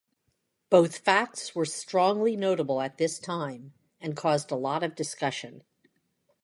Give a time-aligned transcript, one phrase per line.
[0.71, 5.63] Both facts were strongly notable at this time and caused a lot of discussion.